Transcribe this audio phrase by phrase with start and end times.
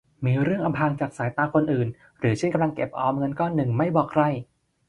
[0.25, 1.87] มีเรื่องอำพรางจากสายตาคนอื่น
[2.19, 4.23] หรือเช่นกำลังเก็บออมเงินก้อนหนึ่งไม่บอกใคร